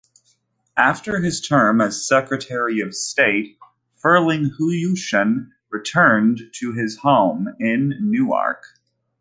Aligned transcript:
After 0.79 1.19
his 1.19 1.39
term 1.39 1.79
as 1.79 2.07
Secretary 2.07 2.79
of 2.79 2.95
State 2.95 3.59
Frelinghuysen 4.03 5.51
returned 5.69 6.41
to 6.53 6.71
his 6.73 6.97
home 6.97 7.49
in 7.59 7.93
Newark. 8.01 8.63